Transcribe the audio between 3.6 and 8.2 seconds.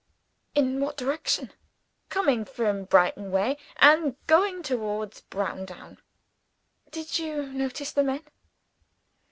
and going towards Browndown." "Did you notice the